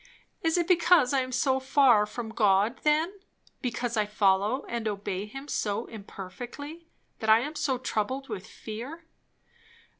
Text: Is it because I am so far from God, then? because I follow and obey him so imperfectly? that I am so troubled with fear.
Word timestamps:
Is 0.41 0.57
it 0.57 0.67
because 0.67 1.13
I 1.13 1.19
am 1.19 1.31
so 1.31 1.59
far 1.59 2.07
from 2.07 2.29
God, 2.29 2.79
then? 2.81 3.19
because 3.61 3.95
I 3.95 4.07
follow 4.07 4.65
and 4.67 4.87
obey 4.87 5.27
him 5.27 5.47
so 5.47 5.85
imperfectly? 5.85 6.87
that 7.19 7.29
I 7.29 7.41
am 7.41 7.53
so 7.53 7.77
troubled 7.77 8.27
with 8.27 8.47
fear. 8.47 9.05